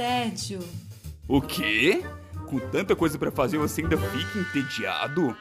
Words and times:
tédio. 0.00 0.60
O 1.28 1.42
quê? 1.42 2.02
Com 2.46 2.58
tanta 2.58 2.96
coisa 2.96 3.18
para 3.18 3.30
fazer 3.30 3.58
você 3.58 3.82
ainda 3.82 3.98
fica 3.98 4.38
entediado? 4.38 5.36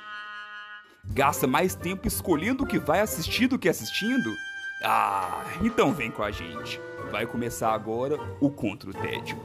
Gasta 1.05 1.47
mais 1.47 1.75
tempo 1.75 2.05
escolhendo 2.05 2.65
o 2.65 2.67
que 2.67 2.77
vai 2.77 2.99
assistir 2.99 3.47
do 3.47 3.57
que 3.57 3.69
assistindo? 3.69 4.35
Ah, 4.83 5.45
então 5.61 5.93
vem 5.93 6.11
com 6.11 6.23
a 6.23 6.29
gente. 6.29 6.77
Vai 7.09 7.25
começar 7.25 7.73
agora 7.73 8.17
o 8.41 8.49
Contra 8.49 8.89
o 8.89 8.93
Tédio. 8.93 9.37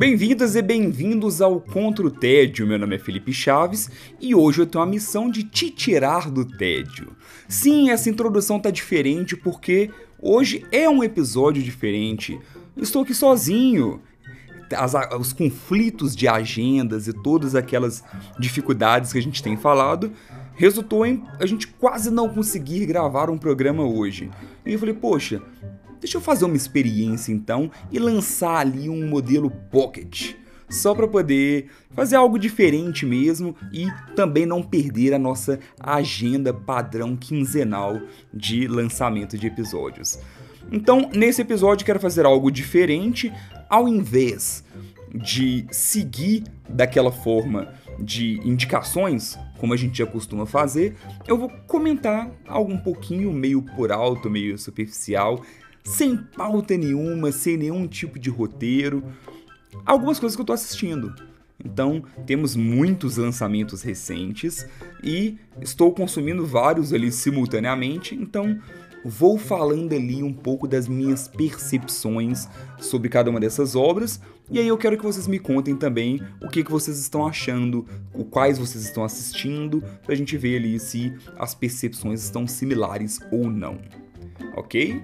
Bem-vindas 0.00 0.56
e 0.56 0.62
bem-vindos 0.62 1.42
ao 1.42 1.60
Contra 1.60 2.06
o 2.06 2.10
Tédio. 2.10 2.66
Meu 2.66 2.78
nome 2.78 2.96
é 2.96 2.98
Felipe 2.98 3.34
Chaves 3.34 3.90
e 4.18 4.34
hoje 4.34 4.62
eu 4.62 4.66
tenho 4.66 4.82
a 4.82 4.86
missão 4.86 5.30
de 5.30 5.44
te 5.44 5.68
tirar 5.68 6.30
do 6.30 6.42
tédio. 6.42 7.14
Sim, 7.46 7.90
essa 7.90 8.08
introdução 8.08 8.58
tá 8.58 8.70
diferente 8.70 9.36
porque 9.36 9.90
hoje 10.18 10.64
é 10.72 10.88
um 10.88 11.04
episódio 11.04 11.62
diferente. 11.62 12.40
Estou 12.78 13.02
aqui 13.02 13.12
sozinho. 13.12 14.00
As, 14.74 14.94
os 15.18 15.34
conflitos 15.34 16.16
de 16.16 16.26
agendas 16.26 17.06
e 17.06 17.12
todas 17.12 17.54
aquelas 17.54 18.02
dificuldades 18.38 19.12
que 19.12 19.18
a 19.18 19.22
gente 19.22 19.42
tem 19.42 19.54
falado 19.54 20.12
resultou 20.54 21.04
em 21.04 21.22
a 21.38 21.44
gente 21.44 21.66
quase 21.66 22.10
não 22.10 22.26
conseguir 22.26 22.86
gravar 22.86 23.28
um 23.28 23.36
programa 23.36 23.82
hoje. 23.82 24.30
E 24.64 24.72
eu 24.72 24.78
falei, 24.78 24.94
poxa, 24.94 25.42
Deixa 26.00 26.16
eu 26.16 26.20
fazer 26.20 26.46
uma 26.46 26.56
experiência 26.56 27.30
então 27.30 27.70
e 27.92 27.98
lançar 27.98 28.56
ali 28.56 28.88
um 28.88 29.06
modelo 29.06 29.50
Pocket, 29.70 30.32
só 30.68 30.94
para 30.94 31.06
poder 31.06 31.66
fazer 31.90 32.16
algo 32.16 32.38
diferente 32.38 33.04
mesmo 33.04 33.54
e 33.72 33.86
também 34.16 34.46
não 34.46 34.62
perder 34.62 35.12
a 35.12 35.18
nossa 35.18 35.60
agenda 35.78 36.54
padrão 36.54 37.16
quinzenal 37.16 38.00
de 38.32 38.66
lançamento 38.66 39.36
de 39.36 39.46
episódios. 39.46 40.18
Então, 40.72 41.10
nesse 41.12 41.42
episódio 41.42 41.84
quero 41.84 42.00
fazer 42.00 42.24
algo 42.24 42.50
diferente, 42.50 43.32
ao 43.68 43.86
invés 43.86 44.64
de 45.12 45.66
seguir 45.70 46.44
daquela 46.68 47.10
forma 47.10 47.74
de 47.98 48.40
indicações, 48.44 49.38
como 49.58 49.74
a 49.74 49.76
gente 49.76 49.98
já 49.98 50.06
costuma 50.06 50.46
fazer, 50.46 50.96
eu 51.26 51.36
vou 51.36 51.50
comentar 51.66 52.30
algo 52.46 52.72
um 52.72 52.78
pouquinho 52.78 53.32
meio 53.32 53.60
por 53.60 53.92
alto, 53.92 54.30
meio 54.30 54.56
superficial, 54.56 55.42
sem 55.84 56.16
pauta 56.16 56.76
nenhuma, 56.76 57.32
sem 57.32 57.56
nenhum 57.56 57.86
tipo 57.86 58.18
de 58.18 58.30
roteiro. 58.30 59.02
Algumas 59.84 60.18
coisas 60.18 60.36
que 60.36 60.42
eu 60.42 60.46
tô 60.46 60.52
assistindo. 60.52 61.14
Então, 61.64 62.02
temos 62.26 62.56
muitos 62.56 63.16
lançamentos 63.16 63.82
recentes 63.82 64.66
e 65.02 65.38
estou 65.60 65.92
consumindo 65.92 66.46
vários 66.46 66.92
ali 66.92 67.12
simultaneamente, 67.12 68.14
então 68.14 68.58
vou 69.04 69.38
falando 69.38 69.94
ali 69.94 70.22
um 70.22 70.32
pouco 70.32 70.66
das 70.66 70.88
minhas 70.88 71.28
percepções 71.28 72.48
sobre 72.78 73.08
cada 73.08 73.30
uma 73.30 73.40
dessas 73.40 73.74
obras, 73.74 74.20
e 74.50 74.58
aí 74.58 74.66
eu 74.66 74.76
quero 74.76 74.96
que 74.96 75.04
vocês 75.04 75.26
me 75.26 75.38
contem 75.38 75.76
também 75.76 76.20
o 76.42 76.48
que, 76.48 76.64
que 76.64 76.70
vocês 76.70 76.98
estão 76.98 77.26
achando, 77.26 77.86
o 78.12 78.24
quais 78.24 78.58
vocês 78.58 78.84
estão 78.84 79.04
assistindo, 79.04 79.82
pra 80.04 80.14
gente 80.14 80.36
ver 80.36 80.56
ali 80.56 80.78
se 80.78 81.14
as 81.38 81.54
percepções 81.54 82.22
estão 82.22 82.46
similares 82.46 83.20
ou 83.30 83.50
não. 83.50 83.78
Ok? 84.56 85.02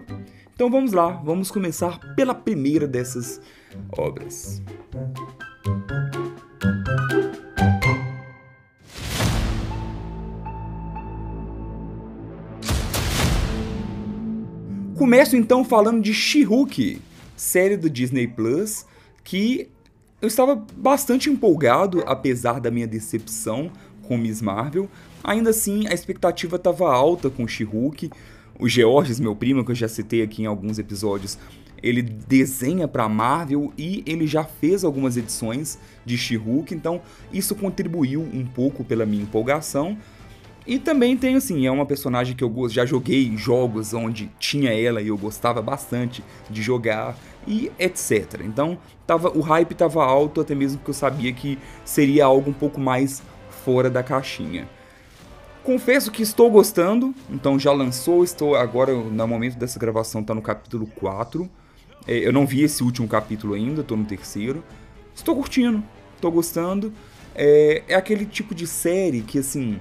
Então 0.56 0.70
vamos 0.70 0.92
lá, 0.92 1.10
vamos 1.22 1.50
começar 1.50 2.14
pela 2.14 2.34
primeira 2.34 2.88
dessas 2.88 3.38
obras. 3.94 4.62
Começo 14.96 15.36
então 15.36 15.62
falando 15.62 16.00
de 16.00 16.14
She-Hulk, 16.14 17.02
série 17.36 17.76
do 17.76 17.90
Disney 17.90 18.26
Plus, 18.26 18.86
que 19.22 19.68
eu 20.22 20.26
estava 20.26 20.64
bastante 20.74 21.28
empolgado, 21.28 22.02
apesar 22.06 22.62
da 22.62 22.70
minha 22.70 22.86
decepção 22.86 23.70
com 24.08 24.16
Miss 24.16 24.40
Marvel. 24.40 24.88
Ainda 25.22 25.50
assim, 25.50 25.86
a 25.86 25.92
expectativa 25.92 26.56
estava 26.56 26.90
alta 26.90 27.28
com 27.28 27.46
She-Hulk. 27.46 28.10
O 28.58 28.68
Georges, 28.68 29.20
meu 29.20 29.36
primo, 29.36 29.64
que 29.64 29.70
eu 29.70 29.74
já 29.74 29.88
citei 29.88 30.22
aqui 30.22 30.42
em 30.42 30.46
alguns 30.46 30.78
episódios, 30.78 31.38
ele 31.82 32.00
desenha 32.00 32.88
para 32.88 33.08
Marvel 33.08 33.72
e 33.76 34.02
ele 34.06 34.26
já 34.26 34.44
fez 34.44 34.82
algumas 34.82 35.16
edições 35.16 35.78
de 36.04 36.16
She-Hulk, 36.16 36.74
então 36.74 37.02
isso 37.32 37.54
contribuiu 37.54 38.22
um 38.22 38.46
pouco 38.46 38.82
pela 38.82 39.04
minha 39.04 39.22
empolgação. 39.22 39.96
E 40.66 40.80
também 40.80 41.16
tem 41.16 41.36
assim, 41.36 41.64
é 41.64 41.70
uma 41.70 41.86
personagem 41.86 42.34
que 42.34 42.42
eu 42.42 42.68
já 42.68 42.84
joguei 42.84 43.36
jogos 43.36 43.94
onde 43.94 44.28
tinha 44.38 44.72
ela 44.72 45.00
e 45.00 45.08
eu 45.08 45.16
gostava 45.16 45.62
bastante 45.62 46.24
de 46.50 46.60
jogar 46.60 47.16
e 47.46 47.70
etc. 47.78 48.40
Então, 48.44 48.76
tava, 49.06 49.30
o 49.30 49.40
hype 49.40 49.70
estava 49.72 50.04
alto 50.04 50.40
até 50.40 50.56
mesmo 50.56 50.80
que 50.82 50.90
eu 50.90 50.94
sabia 50.94 51.32
que 51.32 51.56
seria 51.84 52.24
algo 52.24 52.50
um 52.50 52.54
pouco 52.54 52.80
mais 52.80 53.22
fora 53.64 53.88
da 53.88 54.02
caixinha. 54.02 54.66
Confesso 55.66 56.12
que 56.12 56.22
estou 56.22 56.48
gostando, 56.48 57.12
então 57.28 57.58
já 57.58 57.72
lançou, 57.72 58.22
estou 58.22 58.54
agora, 58.54 58.94
no 58.94 59.26
momento 59.26 59.58
dessa 59.58 59.80
gravação, 59.80 60.20
está 60.20 60.32
no 60.32 60.40
capítulo 60.40 60.86
4. 60.86 61.50
É, 62.06 62.18
eu 62.18 62.32
não 62.32 62.46
vi 62.46 62.62
esse 62.62 62.84
último 62.84 63.08
capítulo 63.08 63.52
ainda, 63.52 63.80
estou 63.80 63.96
no 63.96 64.04
terceiro. 64.04 64.62
Estou 65.12 65.34
curtindo, 65.34 65.82
estou 66.14 66.30
gostando. 66.30 66.92
É, 67.34 67.82
é 67.88 67.96
aquele 67.96 68.24
tipo 68.24 68.54
de 68.54 68.64
série 68.64 69.22
que, 69.22 69.40
assim, 69.40 69.80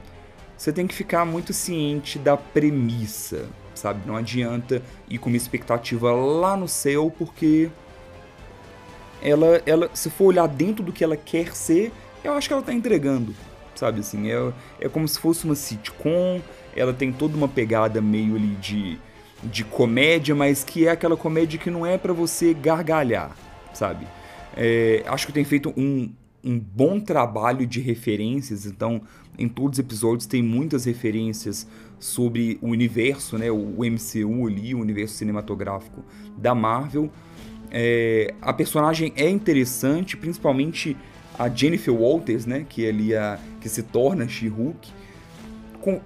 você 0.58 0.74
tem 0.74 0.88
que 0.88 0.96
ficar 0.96 1.24
muito 1.24 1.54
ciente 1.54 2.18
da 2.18 2.36
premissa, 2.36 3.48
sabe? 3.76 4.08
Não 4.08 4.16
adianta 4.16 4.82
ir 5.08 5.20
com 5.20 5.30
uma 5.30 5.38
expectativa 5.38 6.12
lá 6.12 6.58
no 6.58 6.68
céu, 6.68 7.14
porque 7.16 7.70
ela, 9.22 9.62
ela, 9.68 9.92
se 9.94 10.10
for 10.10 10.26
olhar 10.26 10.48
dentro 10.48 10.84
do 10.84 10.92
que 10.92 11.04
ela 11.04 11.16
quer 11.16 11.56
ser, 11.56 11.92
eu 12.24 12.34
acho 12.34 12.48
que 12.48 12.54
ela 12.54 12.62
está 12.62 12.74
entregando 12.74 13.36
sabe 13.76 14.00
assim? 14.00 14.32
É, 14.32 14.54
é 14.82 14.90
como 14.90 15.08
se 15.08 15.20
fosse 15.20 15.46
uma 15.46 15.56
sitcom, 15.56 16.42
ela 16.76 16.94
tem 16.94 17.12
toda 17.12 17.36
uma 17.38 17.48
pegada 17.48 18.02
meio 18.02 18.36
ali 18.36 18.56
de, 18.56 18.98
de 19.44 19.64
comédia, 19.64 20.36
mas 20.36 20.64
que 20.64 20.88
é 20.88 20.92
aquela 20.92 21.18
comédia 21.18 21.60
que 21.60 21.70
não 21.70 21.86
é 21.86 21.98
para 21.98 22.14
você 22.14 22.54
gargalhar, 22.54 23.36
sabe? 23.74 24.08
É, 24.56 25.04
acho 25.08 25.28
que 25.28 25.34
tem 25.34 25.44
feito 25.44 25.74
um, 25.76 26.12
um 26.44 26.60
bom 26.60 27.00
trabalho 27.00 27.66
de 27.66 27.80
referências, 27.80 28.66
então 28.66 29.02
em 29.38 29.50
todos 29.50 29.78
os 29.78 29.80
episódios 29.80 30.26
tem 30.26 30.42
muitas 30.42 30.86
referências 30.86 31.68
sobre 32.00 32.58
o 32.62 32.68
universo, 32.68 33.38
né, 33.38 33.52
o 33.52 33.80
MCU 33.80 34.48
ali, 34.48 34.76
o 34.76 34.80
universo 34.80 35.16
cinematográfico 35.16 36.04
da 36.38 36.54
Marvel. 36.54 37.10
É, 37.72 38.34
a 38.42 38.54
personagem 38.54 39.12
é 39.16 39.30
interessante, 39.30 40.16
principalmente 40.16 40.96
a 41.38 41.50
Jennifer 41.50 41.94
Walters, 41.94 42.46
né, 42.46 42.66
que 42.68 42.86
é 42.86 42.90
ali 42.90 43.16
a 43.16 43.40
que 43.66 43.70
se 43.70 43.82
torna 43.82 44.28
She-Hulk, 44.28 44.92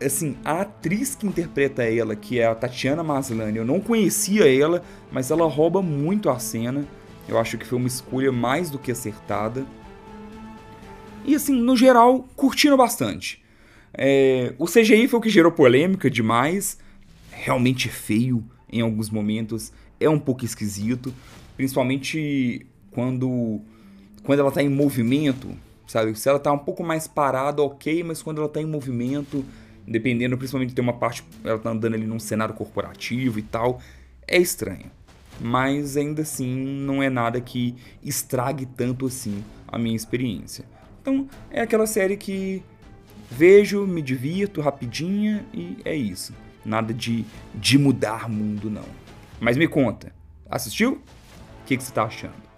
assim, 0.02 0.38
a 0.46 0.62
atriz 0.62 1.14
que 1.14 1.28
interpreta 1.28 1.84
ela, 1.84 2.16
que 2.16 2.40
é 2.40 2.46
a 2.46 2.56
Tatiana 2.56 3.04
Maslany, 3.04 3.58
eu 3.58 3.66
não 3.66 3.82
conhecia 3.82 4.50
ela, 4.50 4.82
mas 5.12 5.30
ela 5.30 5.46
rouba 5.46 5.82
muito 5.82 6.30
a 6.30 6.40
cena. 6.40 6.86
Eu 7.28 7.38
acho 7.38 7.58
que 7.58 7.66
foi 7.66 7.78
uma 7.78 7.88
escolha 7.90 8.32
mais 8.32 8.70
do 8.70 8.80
que 8.80 8.94
acertada. 8.94 9.66
E 11.26 11.36
assim, 11.36 11.54
no 11.54 11.76
geral, 11.76 12.26
curtindo 12.34 12.78
bastante. 12.78 13.44
É, 13.94 14.54
o 14.58 14.66
CGI 14.66 15.10
foi 15.10 15.20
o 15.20 15.22
que 15.22 15.30
gerou 15.30 15.52
polêmica 15.52 16.10
demais. 16.10 16.80
Realmente 17.30 17.90
feio 17.90 18.42
em 18.72 18.80
alguns 18.80 19.10
momentos. 19.10 19.74
É 20.00 20.10
um 20.10 20.18
pouco 20.18 20.46
esquisito. 20.46 21.14
Principalmente 21.58 22.66
quando 22.92 23.60
quando 24.24 24.40
ela 24.40 24.50
está 24.50 24.64
em 24.64 24.70
movimento, 24.70 25.58
sabe? 25.90 26.18
Se 26.18 26.30
ela 26.30 26.38
está 26.38 26.52
um 26.52 26.58
pouco 26.58 26.84
mais 26.84 27.08
parada, 27.08 27.64
ok, 27.64 28.04
mas 28.04 28.22
quando 28.22 28.38
ela 28.38 28.48
está 28.48 28.62
em 28.62 28.66
movimento, 28.66 29.44
dependendo, 29.88 30.38
principalmente 30.38 30.74
tem 30.74 30.84
uma 30.84 30.94
parte, 30.94 31.24
ela 31.44 31.56
está 31.56 31.72
andando 31.72 31.96
ali 31.96 32.06
num 32.06 32.20
cenário 32.20 32.54
corporativo 32.54 33.40
e 33.40 33.42
tal, 33.42 33.82
é 34.28 34.38
estranho. 34.38 34.92
Mas 35.42 35.98
ainda 35.98 36.22
assim, 36.22 36.56
não 36.56 37.02
é 37.02 37.10
nada 37.10 37.42
que 37.42 37.76
estrague 38.04 38.68
tanto 38.68 39.08
assim 39.08 39.44
a 39.68 39.80
minha 39.80 39.96
experiência. 39.96 40.64
Então, 41.02 41.28
é 41.50 41.62
aquela 41.62 41.88
série 41.88 42.18
que 42.18 42.62
vejo, 43.32 43.88
me 43.88 44.02
divirto 44.02 44.62
rapidinha 44.62 45.44
e 45.52 45.78
é 45.84 45.96
isso. 45.96 46.34
Nada 46.64 46.94
de, 46.94 47.26
de 47.56 47.80
mudar 47.80 48.30
mundo, 48.30 48.70
não. 48.70 48.86
Mas 49.40 49.58
me 49.58 49.68
conta, 49.68 50.14
assistiu? 50.48 51.02
O 51.64 51.66
que, 51.66 51.78
que 51.78 51.84
você 51.84 51.90
está 51.90 52.04
achando? 52.04 52.49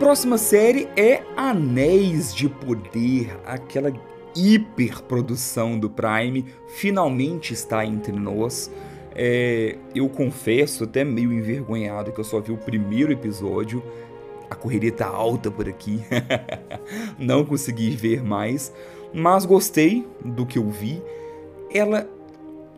Próxima 0.00 0.38
série 0.38 0.88
é 0.96 1.22
Anéis 1.36 2.34
de 2.34 2.48
Poder, 2.48 3.38
aquela 3.44 3.92
hiperprodução 4.34 5.78
do 5.78 5.90
Prime, 5.90 6.46
finalmente 6.68 7.52
está 7.52 7.84
entre 7.84 8.10
nós. 8.10 8.70
É, 9.14 9.76
eu 9.94 10.08
confesso, 10.08 10.84
até 10.84 11.04
meio 11.04 11.30
envergonhado, 11.30 12.12
que 12.12 12.18
eu 12.18 12.24
só 12.24 12.40
vi 12.40 12.50
o 12.50 12.56
primeiro 12.56 13.12
episódio. 13.12 13.82
A 14.48 14.54
correria 14.54 14.90
tá 14.90 15.06
alta 15.06 15.50
por 15.50 15.68
aqui. 15.68 16.00
Não 17.18 17.44
consegui 17.44 17.90
ver 17.90 18.22
mais, 18.24 18.72
mas 19.12 19.44
gostei 19.44 20.08
do 20.24 20.46
que 20.46 20.58
eu 20.58 20.70
vi. 20.70 21.02
Ela, 21.70 22.08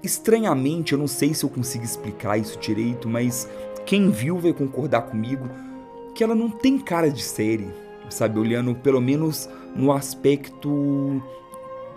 estranhamente, 0.03 0.93
eu 0.93 0.99
não 0.99 1.07
sei 1.07 1.33
se 1.33 1.45
eu 1.45 1.49
consigo 1.49 1.85
explicar 1.85 2.37
isso 2.37 2.59
direito, 2.59 3.09
mas 3.09 3.49
quem 3.87 4.11
viu 4.11 4.39
vai 4.39 4.53
concordar 4.53 5.03
comigo 5.03 5.49
que 6.15 6.23
ela 6.23 6.35
não 6.35 6.51
tem 6.51 6.79
cara 6.79 7.11
de 7.11 7.23
série, 7.23 7.69
sabe? 8.11 8.39
Olhando 8.39 8.75
pelo 8.75 9.01
menos 9.01 9.49
no 9.75 9.93
aspecto 9.93 11.23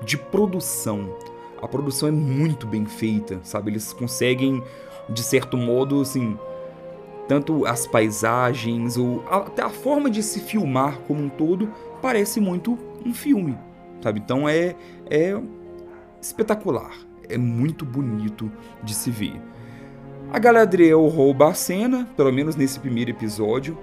de 0.03 0.17
produção. 0.17 1.15
A 1.61 1.67
produção 1.67 2.09
é 2.09 2.11
muito 2.11 2.67
bem 2.67 2.85
feita, 2.85 3.39
sabe? 3.43 3.71
Eles 3.71 3.91
conseguem, 3.93 4.63
de 5.09 5.23
certo 5.23 5.57
modo, 5.57 6.01
assim, 6.01 6.37
tanto 7.27 7.65
as 7.65 7.87
paisagens 7.87 8.97
ou 8.97 9.23
até 9.29 9.63
a 9.63 9.69
forma 9.69 10.09
de 10.09 10.21
se 10.21 10.39
filmar 10.39 10.99
como 11.07 11.23
um 11.23 11.29
todo 11.29 11.71
parece 12.01 12.39
muito 12.39 12.77
um 13.05 13.13
filme, 13.13 13.57
sabe? 14.01 14.19
Então 14.23 14.47
é 14.47 14.75
é 15.09 15.39
espetacular, 16.21 16.91
é 17.27 17.37
muito 17.37 17.85
bonito 17.85 18.51
de 18.83 18.93
se 18.93 19.09
ver. 19.09 19.41
A 20.31 20.39
Galadriel 20.39 21.05
rouba 21.07 21.49
a 21.49 21.53
cena, 21.53 22.07
pelo 22.17 22.31
menos 22.31 22.55
nesse 22.55 22.79
primeiro 22.79 23.11
episódio. 23.11 23.77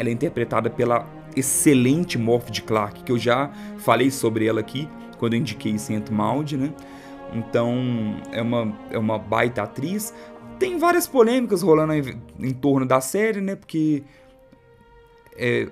Ela 0.00 0.08
é 0.08 0.12
interpretada 0.12 0.70
pela 0.70 1.06
excelente 1.36 2.16
Morph 2.16 2.48
Clark, 2.66 3.04
que 3.04 3.12
eu 3.12 3.18
já 3.18 3.50
falei 3.76 4.10
sobre 4.10 4.46
ela 4.46 4.60
aqui 4.60 4.88
quando 5.18 5.34
eu 5.34 5.40
indiquei 5.40 5.78
Saint 5.78 6.08
Maud, 6.08 6.56
né? 6.56 6.72
Então 7.34 8.16
é 8.32 8.40
uma, 8.40 8.78
é 8.90 8.98
uma 8.98 9.18
baita 9.18 9.62
atriz. 9.62 10.14
Tem 10.58 10.78
várias 10.78 11.06
polêmicas 11.06 11.60
rolando 11.60 11.92
em, 11.92 12.18
em 12.38 12.54
torno 12.54 12.86
da 12.86 12.98
série, 13.02 13.42
né? 13.42 13.56
Porque 13.56 14.02
é, 15.36 15.68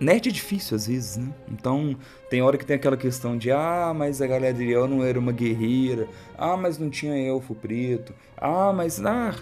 nerd 0.00 0.28
é 0.28 0.32
difícil 0.32 0.76
às 0.76 0.86
vezes, 0.86 1.16
né? 1.16 1.34
Então 1.50 1.96
tem 2.30 2.42
hora 2.42 2.56
que 2.56 2.64
tem 2.64 2.76
aquela 2.76 2.96
questão 2.96 3.36
de 3.36 3.50
ah, 3.50 3.92
mas 3.96 4.22
a 4.22 4.28
Galadriel 4.28 4.86
não 4.86 5.02
era 5.02 5.18
uma 5.18 5.32
guerreira, 5.32 6.06
ah, 6.38 6.56
mas 6.56 6.78
não 6.78 6.88
tinha 6.88 7.16
elfo 7.16 7.52
preto, 7.52 8.14
ah, 8.36 8.72
mas 8.72 9.04
ah, 9.04 9.34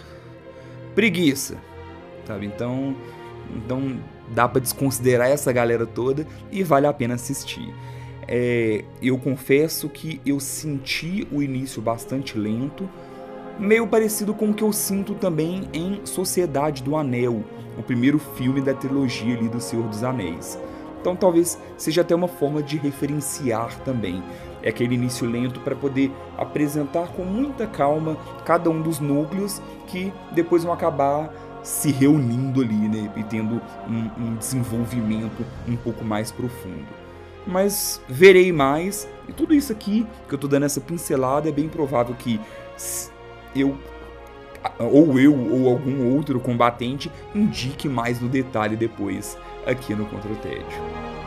preguiça, 0.95 1.59
sabe? 2.27 2.47
Então, 2.47 2.97
então 3.55 3.99
dá 4.29 4.49
para 4.49 4.61
desconsiderar 4.61 5.29
essa 5.29 5.53
galera 5.53 5.87
toda 5.87 6.27
e 6.51 6.63
vale 6.63 6.87
a 6.87 6.93
pena 6.93 7.15
assistir. 7.15 7.75
É, 8.27 8.85
eu 9.03 9.19
confesso 9.19 9.89
que 9.89 10.21
eu 10.25 10.41
senti 10.41 11.27
o 11.31 11.43
início 11.43 11.83
bastante 11.83 12.39
lento, 12.39 12.89
meio 13.59 13.87
parecido 13.87 14.35
com 14.35 14.51
o 14.51 14.55
que 14.55 14.65
eu 14.65 14.73
sinto 14.73 15.15
também 15.15 15.69
em 15.73 16.01
Sociedade 16.05 16.83
do 16.83 16.97
Anel, 16.97 17.45
o 17.79 17.83
primeiro 17.83 18.19
filme 18.19 18.61
da 18.61 18.75
trilogia 18.75 19.37
ali 19.37 19.49
do 19.49 19.61
Senhor 19.61 19.87
dos 19.89 20.03
Anéis. 20.03 20.59
Então 21.01 21.15
talvez 21.15 21.59
seja 21.77 22.01
até 22.01 22.15
uma 22.15 22.29
forma 22.29 22.63
de 22.63 22.79
referenciar 22.79 23.79
também. 23.81 24.23
É 24.63 24.71
aquele 24.71 24.95
início 24.95 25.29
lento 25.29 25.61
para 25.61 25.77
poder 25.77 26.11
apresentar 26.39 27.09
com 27.09 27.23
muita 27.23 27.67
calma 27.67 28.17
cada 28.47 28.71
um 28.71 28.81
dos 28.81 29.01
núcleos 29.01 29.61
que 29.87 30.11
depois 30.33 30.65
vão 30.65 30.73
acabar 30.73 31.31
se 31.65 31.91
reunindo 31.91 32.61
ali, 32.61 32.89
né, 32.89 33.11
e 33.17 33.25
tendo 33.25 33.61
um, 33.89 34.11
um 34.23 34.37
desenvolvimento 34.37 35.45
um 35.67 35.77
pouco 35.77 36.05
mais 36.05 36.31
profundo 36.31 37.05
mas 37.47 38.01
verei 38.09 38.53
mais. 38.53 39.09
E 39.29 39.33
tudo 39.33 39.55
isso 39.55 39.73
aqui 39.73 40.07
que 40.29 40.35
eu 40.35 40.39
tô 40.39 40.49
dando 40.49 40.65
essa 40.65 40.81
pincelada 40.81 41.49
é 41.49 41.53
bem 41.53 41.69
provável 41.69 42.15
que 42.15 42.41
eu 43.55 43.77
ou 44.79 45.21
eu 45.21 45.35
ou 45.35 45.69
algum 45.69 46.15
outro 46.15 46.41
combatente 46.41 47.13
indique 47.35 47.89
mais 47.89 48.21
no 48.21 48.29
detalhe 48.29 48.77
depois 48.77 49.37
aqui 49.67 49.95
no 49.95 50.07
Contra 50.07 50.33
o 50.33 50.37
Tédio. 50.37 51.24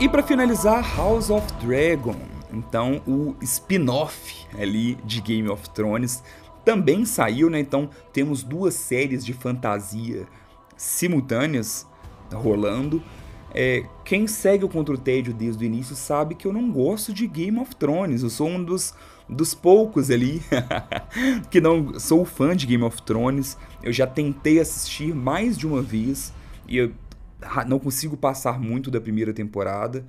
E 0.00 0.08
para 0.08 0.22
finalizar, 0.22 0.96
House 0.96 1.30
of 1.30 1.46
Dragon. 1.64 2.16
Então, 2.52 3.00
o 3.06 3.36
spin-off 3.40 4.46
ali 4.58 4.96
de 5.04 5.20
Game 5.20 5.48
of 5.48 5.70
Thrones 5.70 6.22
também 6.64 7.04
saiu, 7.04 7.48
né? 7.48 7.60
Então, 7.60 7.88
temos 8.12 8.42
duas 8.42 8.74
séries 8.74 9.24
de 9.24 9.32
fantasia 9.32 10.26
simultâneas 10.76 11.86
rolando. 12.32 13.02
É, 13.54 13.84
quem 14.04 14.26
segue 14.26 14.64
o 14.64 14.68
Contra 14.68 14.94
o 14.94 14.98
Tédio 14.98 15.32
desde 15.32 15.64
o 15.64 15.66
início 15.66 15.94
sabe 15.94 16.34
que 16.34 16.44
eu 16.44 16.52
não 16.52 16.72
gosto 16.72 17.12
de 17.12 17.28
Game 17.28 17.58
of 17.60 17.76
Thrones. 17.76 18.24
Eu 18.24 18.30
sou 18.30 18.48
um 18.48 18.62
dos, 18.62 18.92
dos 19.28 19.54
poucos 19.54 20.10
ali 20.10 20.42
que 21.50 21.60
não 21.60 21.98
sou 22.00 22.24
fã 22.24 22.56
de 22.56 22.66
Game 22.66 22.82
of 22.82 23.00
Thrones. 23.02 23.56
Eu 23.80 23.92
já 23.92 24.08
tentei 24.08 24.58
assistir 24.58 25.14
mais 25.14 25.56
de 25.56 25.68
uma 25.68 25.80
vez 25.80 26.32
e 26.66 26.78
eu 26.78 26.92
não 27.66 27.78
consigo 27.78 28.16
passar 28.16 28.60
muito 28.60 28.90
da 28.90 29.00
primeira 29.00 29.32
temporada. 29.32 30.04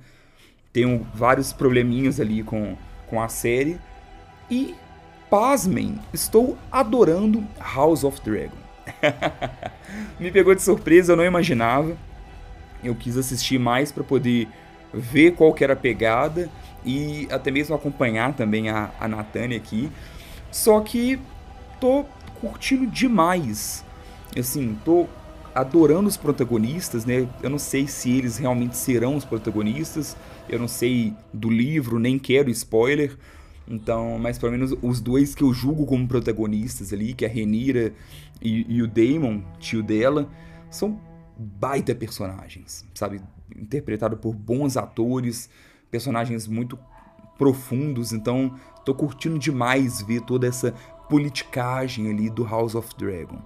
Tenho 0.72 1.06
vários 1.14 1.52
probleminhas 1.52 2.20
ali 2.20 2.42
com, 2.42 2.76
com 3.06 3.20
a 3.20 3.28
série. 3.28 3.78
E, 4.50 4.74
pasmem, 5.30 5.98
estou 6.12 6.56
adorando 6.70 7.44
House 7.58 8.04
of 8.04 8.20
Dragon. 8.22 8.56
Me 10.20 10.30
pegou 10.30 10.54
de 10.54 10.62
surpresa, 10.62 11.12
eu 11.12 11.16
não 11.16 11.24
imaginava. 11.24 11.96
Eu 12.84 12.94
quis 12.94 13.16
assistir 13.16 13.58
mais 13.58 13.90
para 13.90 14.04
poder 14.04 14.48
ver 14.92 15.32
qual 15.32 15.52
que 15.52 15.64
era 15.64 15.72
a 15.72 15.76
pegada 15.76 16.48
e 16.84 17.26
até 17.30 17.50
mesmo 17.50 17.74
acompanhar 17.74 18.34
também 18.34 18.68
a, 18.68 18.90
a 19.00 19.08
Natânia 19.08 19.56
aqui. 19.56 19.90
Só 20.50 20.80
que 20.80 21.18
tô 21.80 22.04
curtindo 22.40 22.86
demais. 22.86 23.84
Assim, 24.38 24.78
tô 24.84 25.06
adorando 25.56 26.06
os 26.06 26.18
protagonistas, 26.18 27.06
né? 27.06 27.26
Eu 27.42 27.48
não 27.48 27.58
sei 27.58 27.88
se 27.88 28.10
eles 28.10 28.36
realmente 28.36 28.76
serão 28.76 29.16
os 29.16 29.24
protagonistas. 29.24 30.14
Eu 30.46 30.58
não 30.58 30.68
sei 30.68 31.14
do 31.32 31.48
livro, 31.48 31.98
nem 31.98 32.18
quero 32.18 32.50
spoiler. 32.50 33.16
Então, 33.66 34.18
mas 34.18 34.38
pelo 34.38 34.52
menos 34.52 34.74
os 34.82 35.00
dois 35.00 35.34
que 35.34 35.42
eu 35.42 35.54
julgo 35.54 35.86
como 35.86 36.06
protagonistas 36.06 36.92
ali, 36.92 37.14
que 37.14 37.24
é 37.24 37.28
a 37.28 37.30
Renira 37.30 37.94
e, 38.40 38.66
e 38.68 38.82
o 38.82 38.86
Damon, 38.86 39.40
tio 39.58 39.82
dela, 39.82 40.28
são 40.70 41.00
baita 41.38 41.94
personagens, 41.94 42.84
sabe? 42.94 43.22
Interpretado 43.56 44.18
por 44.18 44.34
bons 44.34 44.76
atores, 44.76 45.48
personagens 45.90 46.46
muito 46.46 46.78
profundos. 47.38 48.12
Então, 48.12 48.54
tô 48.84 48.94
curtindo 48.94 49.38
demais 49.38 50.02
ver 50.02 50.20
toda 50.20 50.46
essa 50.46 50.74
politicagem 51.08 52.10
ali 52.10 52.28
do 52.28 52.44
House 52.44 52.74
of 52.74 52.94
Dragon. 52.98 53.40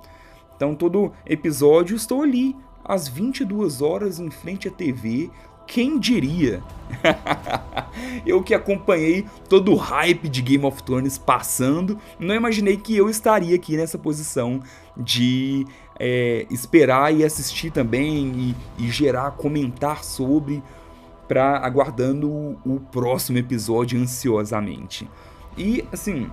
Então, 0.60 0.74
todo 0.74 1.10
episódio 1.24 1.96
estou 1.96 2.20
ali, 2.20 2.54
às 2.84 3.08
22 3.08 3.80
horas, 3.80 4.20
em 4.20 4.30
frente 4.30 4.68
à 4.68 4.70
TV. 4.70 5.30
Quem 5.66 5.98
diria? 5.98 6.62
eu 8.26 8.42
que 8.42 8.52
acompanhei 8.52 9.24
todo 9.48 9.72
o 9.72 9.76
hype 9.76 10.28
de 10.28 10.42
Game 10.42 10.66
of 10.66 10.82
Thrones 10.82 11.16
passando, 11.16 11.98
não 12.18 12.34
imaginei 12.34 12.76
que 12.76 12.94
eu 12.94 13.08
estaria 13.08 13.56
aqui 13.56 13.74
nessa 13.74 13.96
posição 13.96 14.60
de 14.94 15.66
é, 15.98 16.46
esperar 16.50 17.10
e 17.14 17.24
assistir 17.24 17.70
também 17.70 18.54
e, 18.78 18.84
e 18.84 18.90
gerar, 18.90 19.30
comentar 19.30 20.04
sobre, 20.04 20.62
para 21.26 21.56
aguardando 21.56 22.28
o, 22.28 22.58
o 22.66 22.80
próximo 22.92 23.38
episódio 23.38 23.98
ansiosamente. 23.98 25.08
E 25.56 25.82
assim, 25.90 26.30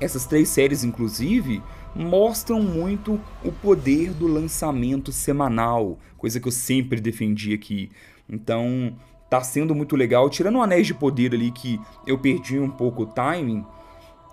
essas 0.00 0.24
três 0.24 0.48
séries, 0.48 0.82
inclusive, 0.82 1.62
mostram 1.96 2.60
muito 2.62 3.18
o 3.42 3.50
poder 3.50 4.12
do 4.12 4.26
lançamento 4.26 5.10
semanal, 5.10 5.98
coisa 6.18 6.38
que 6.38 6.46
eu 6.46 6.52
sempre 6.52 7.00
defendi 7.00 7.54
aqui. 7.54 7.90
Então, 8.28 8.94
tá 9.30 9.40
sendo 9.40 9.74
muito 9.74 9.96
legal, 9.96 10.28
tirando 10.28 10.56
o 10.56 10.62
Anéis 10.62 10.86
de 10.86 10.94
Poder 10.94 11.32
ali 11.32 11.50
que 11.50 11.80
eu 12.06 12.18
perdi 12.18 12.58
um 12.58 12.70
pouco 12.70 13.04
o 13.04 13.06
timing, 13.06 13.64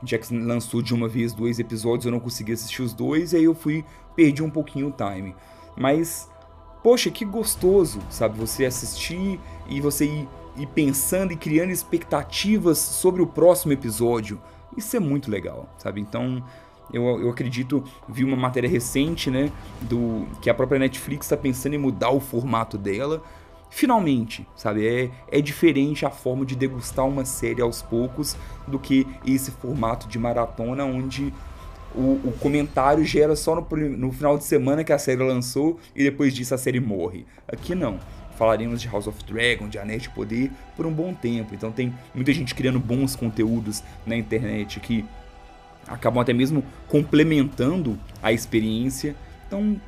que 0.05 0.35
lançou 0.35 0.81
de 0.81 0.93
uma 0.93 1.07
vez 1.07 1.33
dois 1.33 1.57
episódios, 1.57 2.05
eu 2.05 2.11
não 2.11 2.19
consegui 2.19 2.51
assistir 2.51 2.81
os 2.81 2.93
dois, 2.93 3.31
e 3.31 3.37
aí 3.37 3.43
eu 3.45 3.55
fui, 3.55 3.85
perdi 4.13 4.43
um 4.43 4.49
pouquinho 4.49 4.89
o 4.89 4.91
time. 4.91 5.33
Mas, 5.77 6.29
poxa, 6.83 7.09
que 7.09 7.23
gostoso, 7.23 8.01
sabe? 8.09 8.37
Você 8.37 8.65
assistir 8.65 9.39
e 9.69 9.79
você 9.79 10.05
ir, 10.05 10.27
ir 10.57 10.67
pensando 10.67 11.31
e 11.31 11.37
criando 11.37 11.71
expectativas 11.71 12.77
sobre 12.77 13.21
o 13.21 13.27
próximo 13.27 13.71
episódio. 13.71 14.41
Isso 14.75 14.97
é 14.97 14.99
muito 14.99 15.31
legal, 15.31 15.73
sabe? 15.77 16.01
Então, 16.01 16.43
eu, 16.93 17.03
eu 17.19 17.29
acredito, 17.29 17.83
vi 18.07 18.23
uma 18.23 18.37
matéria 18.37 18.69
recente, 18.69 19.31
né, 19.31 19.51
do 19.81 20.27
que 20.41 20.49
a 20.49 20.53
própria 20.53 20.79
Netflix 20.79 21.25
está 21.25 21.35
pensando 21.35 21.73
em 21.73 21.79
mudar 21.79 22.11
o 22.11 22.19
formato 22.19 22.77
dela. 22.77 23.23
Finalmente, 23.69 24.47
sabe? 24.55 24.85
É, 24.85 25.09
é 25.39 25.41
diferente 25.41 26.05
a 26.05 26.11
forma 26.11 26.45
de 26.45 26.55
degustar 26.55 27.07
uma 27.07 27.25
série 27.25 27.59
aos 27.59 27.81
poucos 27.81 28.37
do 28.67 28.77
que 28.77 29.07
esse 29.25 29.49
formato 29.49 30.07
de 30.07 30.19
maratona 30.19 30.85
onde 30.85 31.33
o, 31.95 32.19
o, 32.23 32.33
comentário 32.39 33.03
gera 33.03 33.35
só 33.35 33.55
no, 33.55 33.67
no, 33.89 34.11
final 34.11 34.37
de 34.37 34.43
semana 34.43 34.83
que 34.83 34.93
a 34.93 34.97
série 34.99 35.23
lançou 35.23 35.79
e 35.95 36.03
depois 36.03 36.35
disso 36.35 36.53
a 36.53 36.57
série 36.57 36.79
morre. 36.79 37.25
Aqui 37.47 37.73
não. 37.73 37.99
Falaremos 38.37 38.81
de 38.81 38.87
House 38.87 39.07
of 39.07 39.23
Dragon, 39.25 39.67
de 39.67 39.77
Anéis 39.77 40.03
de 40.03 40.09
Poder 40.09 40.51
por 40.75 40.85
um 40.85 40.91
bom 40.91 41.13
tempo. 41.13 41.53
Então 41.53 41.71
tem 41.71 41.93
muita 42.13 42.33
gente 42.33 42.53
criando 42.53 42.79
bons 42.79 43.15
conteúdos 43.15 43.83
na 44.05 44.15
internet 44.15 44.79
que 44.79 45.05
acabam 45.87 46.21
até 46.21 46.33
mesmo 46.33 46.63
complementando 46.87 47.97
a 48.21 48.31
experiência. 48.31 49.15
Então, 49.47 49.79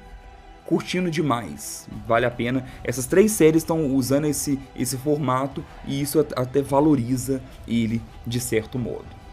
curtindo 0.65 1.09
demais, 1.11 1.87
vale 2.07 2.25
a 2.25 2.31
pena. 2.31 2.65
Essas 2.83 3.05
três 3.05 3.31
séries 3.31 3.63
estão 3.63 3.93
usando 3.93 4.25
esse, 4.25 4.59
esse 4.75 4.97
formato 4.97 5.63
e 5.85 6.01
isso 6.01 6.19
até 6.35 6.61
valoriza 6.61 7.41
ele 7.67 8.01
de 8.25 8.39
certo 8.39 8.77
modo. 8.79 9.25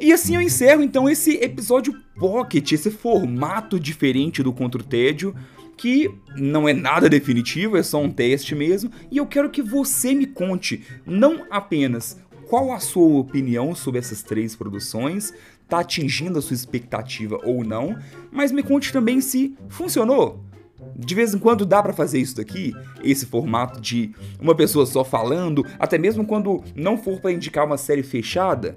E 0.00 0.12
assim 0.12 0.36
eu 0.36 0.40
encerro 0.40 0.82
então 0.82 1.08
esse 1.08 1.32
episódio 1.38 1.92
Pocket, 2.16 2.70
esse 2.70 2.90
formato 2.90 3.80
diferente 3.80 4.42
do 4.42 4.52
Contra 4.52 4.80
o 4.80 4.84
Tédio, 4.84 5.34
que 5.76 6.08
não 6.36 6.68
é 6.68 6.72
nada 6.72 7.08
definitivo, 7.08 7.76
é 7.76 7.82
só 7.82 8.00
um 8.00 8.10
teste 8.10 8.54
mesmo, 8.54 8.90
e 9.10 9.16
eu 9.16 9.26
quero 9.26 9.50
que 9.50 9.60
você 9.60 10.14
me 10.14 10.26
conte 10.26 10.84
não 11.04 11.46
apenas 11.50 12.18
qual 12.48 12.72
a 12.72 12.78
sua 12.78 13.18
opinião 13.18 13.74
sobre 13.74 13.98
essas 13.98 14.22
três 14.22 14.54
produções, 14.54 15.34
tá 15.68 15.80
atingindo 15.80 16.38
a 16.38 16.42
sua 16.42 16.54
expectativa 16.54 17.38
ou 17.44 17.64
não, 17.64 17.98
mas 18.30 18.52
me 18.52 18.62
conte 18.62 18.92
também 18.92 19.20
se 19.20 19.54
funcionou. 19.68 20.44
De 20.96 21.14
vez 21.14 21.34
em 21.34 21.38
quando 21.38 21.66
dá 21.66 21.82
para 21.82 21.92
fazer 21.92 22.20
isso 22.20 22.36
daqui, 22.36 22.72
esse 23.02 23.26
formato 23.26 23.80
de 23.80 24.12
uma 24.40 24.54
pessoa 24.54 24.86
só 24.86 25.04
falando, 25.04 25.66
até 25.78 25.98
mesmo 25.98 26.24
quando 26.24 26.62
não 26.74 26.96
for 26.96 27.20
para 27.20 27.32
indicar 27.32 27.66
uma 27.66 27.76
série 27.76 28.02
fechada 28.02 28.74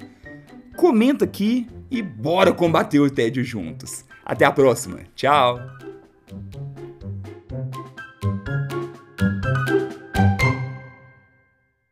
comenta 0.75 1.25
aqui 1.25 1.67
e 1.89 2.01
bora 2.01 2.53
combater 2.53 2.99
o 2.99 3.09
tédio 3.09 3.43
juntos. 3.43 4.05
Até 4.25 4.45
a 4.45 4.51
próxima. 4.51 4.99
Tchau! 5.15 5.59